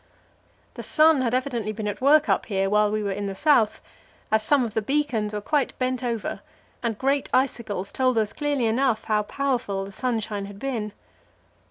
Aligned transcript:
The 0.73 0.81
sun 0.81 1.21
had 1.21 1.35
evidently 1.35 1.71
been 1.71 1.87
at 1.87 2.01
work 2.01 2.27
up 2.27 2.47
here 2.47 2.71
while 2.71 2.89
we 2.89 3.03
were 3.03 3.11
in 3.11 3.27
the 3.27 3.35
south, 3.35 3.81
as 4.31 4.41
some 4.41 4.65
of 4.65 4.73
the 4.73 4.81
beacons 4.81 5.31
were 5.31 5.41
quite 5.41 5.77
bent 5.77 6.03
over, 6.03 6.39
and 6.81 6.97
great 6.97 7.29
icicles 7.31 7.91
told 7.91 8.17
us 8.17 8.33
clearly 8.33 8.65
enough 8.65 9.03
how 9.03 9.21
powerful 9.21 9.85
the 9.85 9.91
sunshine 9.91 10.45
had 10.45 10.57
been. 10.57 10.93